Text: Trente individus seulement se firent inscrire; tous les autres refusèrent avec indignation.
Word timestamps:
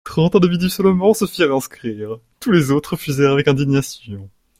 Trente 0.03 0.35
individus 0.35 0.71
seulement 0.73 1.13
se 1.13 1.27
firent 1.27 1.53
inscrire; 1.53 2.17
tous 2.39 2.51
les 2.51 2.71
autres 2.71 2.93
refusèrent 2.93 3.33
avec 3.33 3.47
indignation. 3.47 4.31